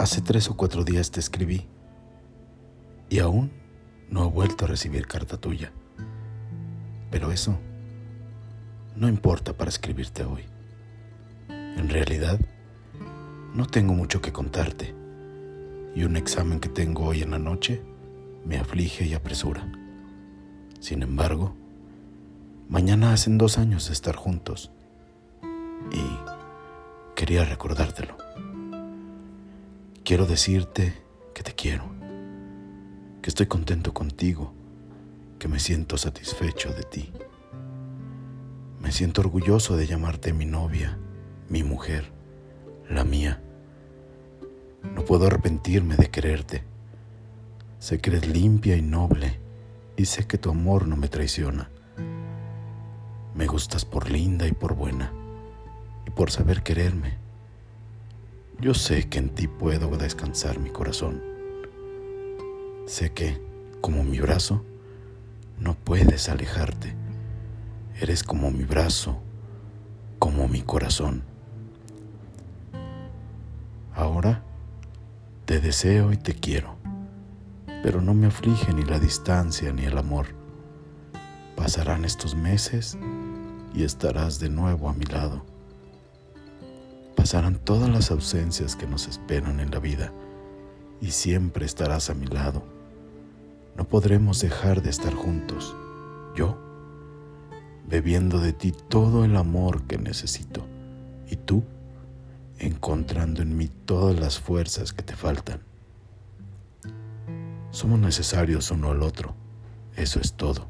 Hace 0.00 0.22
tres 0.22 0.48
o 0.48 0.56
cuatro 0.56 0.82
días 0.82 1.10
te 1.10 1.20
escribí 1.20 1.68
y 3.10 3.18
aún 3.18 3.52
no 4.08 4.24
he 4.24 4.30
vuelto 4.30 4.64
a 4.64 4.68
recibir 4.68 5.06
carta 5.06 5.36
tuya. 5.36 5.72
Pero 7.10 7.30
eso 7.32 7.58
no 8.96 9.10
importa 9.10 9.52
para 9.52 9.68
escribirte 9.68 10.24
hoy. 10.24 10.46
En 11.50 11.90
realidad, 11.90 12.40
no 13.52 13.66
tengo 13.66 13.92
mucho 13.92 14.22
que 14.22 14.32
contarte 14.32 14.94
y 15.94 16.04
un 16.04 16.16
examen 16.16 16.60
que 16.60 16.70
tengo 16.70 17.04
hoy 17.04 17.20
en 17.20 17.32
la 17.32 17.38
noche 17.38 17.82
me 18.46 18.56
aflige 18.56 19.04
y 19.04 19.12
apresura. 19.12 19.70
Sin 20.80 21.02
embargo, 21.02 21.54
mañana 22.70 23.12
hacen 23.12 23.36
dos 23.36 23.58
años 23.58 23.88
de 23.88 23.92
estar 23.92 24.16
juntos 24.16 24.70
y 25.92 27.14
quería 27.14 27.44
recordártelo. 27.44 28.29
Quiero 30.10 30.26
decirte 30.26 30.92
que 31.34 31.44
te 31.44 31.54
quiero, 31.54 31.84
que 33.22 33.30
estoy 33.30 33.46
contento 33.46 33.94
contigo, 33.94 34.52
que 35.38 35.46
me 35.46 35.60
siento 35.60 35.96
satisfecho 35.98 36.72
de 36.72 36.82
ti. 36.82 37.12
Me 38.80 38.90
siento 38.90 39.20
orgulloso 39.20 39.76
de 39.76 39.86
llamarte 39.86 40.32
mi 40.32 40.46
novia, 40.46 40.98
mi 41.48 41.62
mujer, 41.62 42.10
la 42.88 43.04
mía. 43.04 43.40
No 44.96 45.04
puedo 45.04 45.28
arrepentirme 45.28 45.94
de 45.94 46.10
quererte. 46.10 46.64
Sé 47.78 48.00
que 48.00 48.10
eres 48.10 48.26
limpia 48.26 48.76
y 48.76 48.82
noble 48.82 49.38
y 49.96 50.06
sé 50.06 50.26
que 50.26 50.38
tu 50.38 50.50
amor 50.50 50.88
no 50.88 50.96
me 50.96 51.06
traiciona. 51.06 51.70
Me 53.36 53.46
gustas 53.46 53.84
por 53.84 54.10
linda 54.10 54.48
y 54.48 54.52
por 54.52 54.74
buena 54.74 55.12
y 56.04 56.10
por 56.10 56.32
saber 56.32 56.64
quererme. 56.64 57.19
Yo 58.60 58.74
sé 58.74 59.08
que 59.08 59.18
en 59.18 59.30
ti 59.30 59.48
puedo 59.48 59.96
descansar 59.96 60.58
mi 60.60 60.68
corazón. 60.68 61.22
Sé 62.84 63.10
que, 63.10 63.40
como 63.80 64.04
mi 64.04 64.20
brazo, 64.20 64.62
no 65.58 65.74
puedes 65.74 66.28
alejarte. 66.28 66.94
Eres 67.98 68.22
como 68.22 68.50
mi 68.50 68.64
brazo, 68.64 69.18
como 70.18 70.46
mi 70.46 70.60
corazón. 70.60 71.22
Ahora 73.94 74.42
te 75.46 75.58
deseo 75.60 76.12
y 76.12 76.18
te 76.18 76.34
quiero, 76.34 76.76
pero 77.82 78.02
no 78.02 78.12
me 78.12 78.26
aflige 78.26 78.74
ni 78.74 78.82
la 78.82 78.98
distancia 78.98 79.72
ni 79.72 79.86
el 79.86 79.96
amor. 79.96 80.26
Pasarán 81.56 82.04
estos 82.04 82.34
meses 82.34 82.98
y 83.74 83.84
estarás 83.84 84.38
de 84.38 84.50
nuevo 84.50 84.90
a 84.90 84.92
mi 84.92 85.06
lado. 85.06 85.46
Pasarán 87.20 87.56
todas 87.56 87.90
las 87.90 88.10
ausencias 88.10 88.76
que 88.76 88.86
nos 88.86 89.06
esperan 89.06 89.60
en 89.60 89.70
la 89.70 89.78
vida 89.78 90.10
y 91.02 91.10
siempre 91.10 91.66
estarás 91.66 92.08
a 92.08 92.14
mi 92.14 92.24
lado. 92.24 92.62
No 93.76 93.86
podremos 93.86 94.40
dejar 94.40 94.80
de 94.80 94.88
estar 94.88 95.12
juntos. 95.12 95.76
Yo, 96.34 96.56
bebiendo 97.86 98.40
de 98.40 98.54
ti 98.54 98.72
todo 98.88 99.26
el 99.26 99.36
amor 99.36 99.82
que 99.82 99.98
necesito, 99.98 100.64
y 101.30 101.36
tú, 101.36 101.62
encontrando 102.58 103.42
en 103.42 103.54
mí 103.54 103.68
todas 103.68 104.18
las 104.18 104.40
fuerzas 104.40 104.94
que 104.94 105.02
te 105.02 105.14
faltan. 105.14 105.60
Somos 107.70 107.98
necesarios 107.98 108.70
uno 108.70 108.92
al 108.92 109.02
otro, 109.02 109.34
eso 109.94 110.20
es 110.20 110.32
todo. 110.32 110.68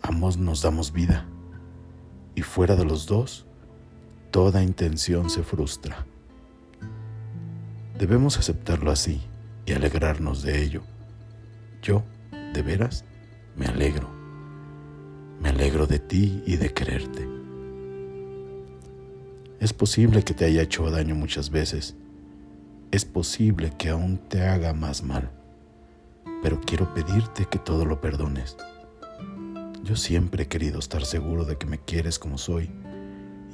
Ambos 0.00 0.38
nos 0.38 0.62
damos 0.62 0.90
vida 0.90 1.26
y 2.34 2.40
fuera 2.40 2.76
de 2.76 2.86
los 2.86 3.04
dos, 3.04 3.44
toda 4.30 4.62
intención 4.62 5.28
se 5.28 5.42
frustra. 5.42 6.06
Debemos 7.98 8.38
aceptarlo 8.38 8.90
así 8.90 9.20
y 9.66 9.72
alegrarnos 9.72 10.42
de 10.42 10.62
ello. 10.62 10.82
Yo, 11.82 12.02
de 12.54 12.62
veras, 12.62 13.04
me 13.56 13.66
alegro. 13.66 14.08
Me 15.40 15.48
alegro 15.48 15.86
de 15.86 15.98
ti 15.98 16.42
y 16.46 16.56
de 16.56 16.72
quererte. 16.72 17.28
Es 19.58 19.72
posible 19.72 20.22
que 20.22 20.32
te 20.32 20.46
haya 20.46 20.62
hecho 20.62 20.90
daño 20.90 21.14
muchas 21.14 21.50
veces. 21.50 21.96
Es 22.90 23.04
posible 23.04 23.72
que 23.76 23.90
aún 23.90 24.18
te 24.18 24.42
haga 24.42 24.72
más 24.72 25.02
mal. 25.02 25.30
Pero 26.42 26.60
quiero 26.60 26.94
pedirte 26.94 27.46
que 27.50 27.58
todo 27.58 27.84
lo 27.84 28.00
perdones. 28.00 28.56
Yo 29.82 29.96
siempre 29.96 30.44
he 30.44 30.48
querido 30.48 30.78
estar 30.78 31.04
seguro 31.04 31.44
de 31.44 31.56
que 31.56 31.66
me 31.66 31.78
quieres 31.78 32.18
como 32.18 32.38
soy. 32.38 32.70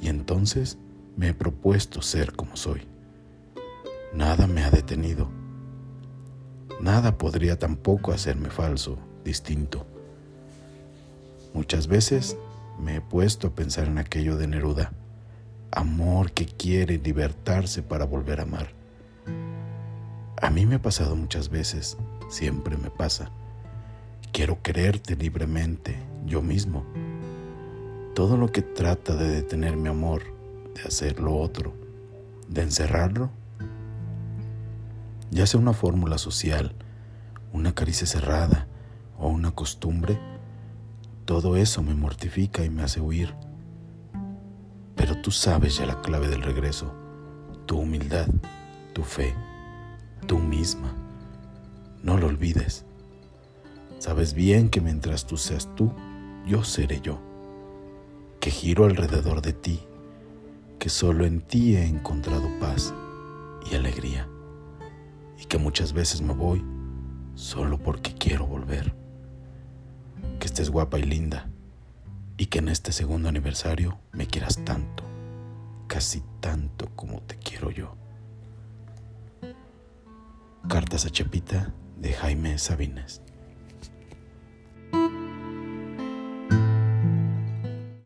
Y 0.00 0.08
entonces 0.08 0.78
me 1.16 1.28
he 1.28 1.34
propuesto 1.34 2.02
ser 2.02 2.32
como 2.32 2.56
soy. 2.56 2.82
Nada 4.12 4.46
me 4.46 4.62
ha 4.62 4.70
detenido. 4.70 5.30
Nada 6.80 7.18
podría 7.18 7.58
tampoco 7.58 8.12
hacerme 8.12 8.50
falso, 8.50 8.98
distinto. 9.24 9.86
Muchas 11.54 11.86
veces 11.86 12.36
me 12.78 12.96
he 12.96 13.00
puesto 13.00 13.48
a 13.48 13.54
pensar 13.54 13.88
en 13.88 13.98
aquello 13.98 14.36
de 14.36 14.46
Neruda 14.46 14.92
amor 15.76 16.32
que 16.32 16.46
quiere 16.46 16.98
libertarse 16.98 17.82
para 17.82 18.06
volver 18.06 18.40
a 18.40 18.44
amar. 18.44 18.68
A 20.40 20.50
mí 20.50 20.66
me 20.66 20.76
ha 20.76 20.82
pasado 20.82 21.16
muchas 21.16 21.50
veces, 21.50 21.96
siempre 22.28 22.76
me 22.76 22.90
pasa. 22.90 23.30
Quiero 24.32 24.62
quererte 24.62 25.16
libremente, 25.16 25.96
yo 26.24 26.42
mismo. 26.42 26.84
Todo 28.16 28.36
lo 28.36 28.50
que 28.50 28.62
trata 28.62 29.14
de 29.14 29.28
detener 29.28 29.76
mi 29.76 29.88
amor, 29.88 30.24
de 30.74 30.82
hacer 30.82 31.20
lo 31.20 31.36
otro, 31.36 31.72
de 32.48 32.62
encerrarlo, 32.62 33.30
ya 35.30 35.46
sea 35.46 35.60
una 35.60 35.72
fórmula 35.72 36.18
social, 36.18 36.74
una 37.52 37.76
caricia 37.76 38.08
cerrada 38.08 38.66
o 39.16 39.28
una 39.28 39.52
costumbre, 39.52 40.18
todo 41.24 41.56
eso 41.56 41.84
me 41.84 41.94
mortifica 41.94 42.64
y 42.64 42.70
me 42.70 42.82
hace 42.82 43.00
huir 43.00 43.34
pero 45.06 45.18
tú 45.18 45.30
sabes 45.30 45.76
ya 45.76 45.86
la 45.86 46.00
clave 46.00 46.26
del 46.26 46.42
regreso, 46.42 46.92
tu 47.66 47.78
humildad, 47.78 48.26
tu 48.92 49.04
fe, 49.04 49.34
tú 50.26 50.38
misma. 50.38 50.92
No 52.02 52.16
lo 52.16 52.26
olvides. 52.26 52.84
Sabes 53.98 54.34
bien 54.34 54.68
que 54.68 54.80
mientras 54.80 55.26
tú 55.26 55.36
seas 55.36 55.68
tú, 55.76 55.92
yo 56.46 56.64
seré 56.64 57.00
yo, 57.02 57.20
giro 58.56 58.86
alrededor 58.86 59.42
de 59.42 59.52
ti, 59.52 59.82
que 60.78 60.88
solo 60.88 61.26
en 61.26 61.42
ti 61.42 61.76
he 61.76 61.84
encontrado 61.84 62.48
paz 62.58 62.94
y 63.70 63.74
alegría, 63.74 64.26
y 65.38 65.44
que 65.44 65.58
muchas 65.58 65.92
veces 65.92 66.22
me 66.22 66.32
voy 66.32 66.64
solo 67.34 67.76
porque 67.76 68.14
quiero 68.14 68.46
volver. 68.46 68.94
Que 70.40 70.46
estés 70.46 70.70
guapa 70.70 70.98
y 70.98 71.02
linda 71.02 71.50
y 72.38 72.46
que 72.46 72.60
en 72.60 72.70
este 72.70 72.92
segundo 72.92 73.28
aniversario 73.28 73.98
me 74.12 74.26
quieras 74.26 74.64
tanto, 74.64 75.04
casi 75.86 76.22
tanto 76.40 76.88
como 76.96 77.20
te 77.20 77.36
quiero 77.36 77.70
yo. 77.70 77.94
Cartas 80.66 81.04
a 81.04 81.10
Chepita 81.10 81.74
de 82.00 82.14
Jaime 82.14 82.56
Sabines. 82.56 83.20